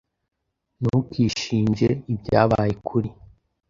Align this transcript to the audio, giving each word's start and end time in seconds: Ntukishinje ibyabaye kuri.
Ntukishinje 0.81 1.87
ibyabaye 2.13 2.73
kuri. 2.87 3.09